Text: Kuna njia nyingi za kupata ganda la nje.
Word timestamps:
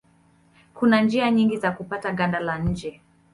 Kuna 0.73 1.01
njia 1.01 1.31
nyingi 1.31 1.57
za 1.57 1.71
kupata 1.71 2.11
ganda 2.13 2.39
la 2.39 2.57
nje. 2.59 3.01